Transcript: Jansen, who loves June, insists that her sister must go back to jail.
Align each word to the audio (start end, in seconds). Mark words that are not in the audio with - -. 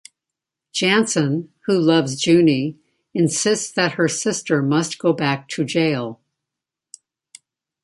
Jansen, 0.73 1.53
who 1.67 1.77
loves 1.79 2.15
June, 2.15 2.79
insists 3.13 3.69
that 3.73 3.91
her 3.91 4.07
sister 4.07 4.63
must 4.63 4.97
go 4.97 5.13
back 5.13 5.47
to 5.49 5.63
jail. 5.63 6.19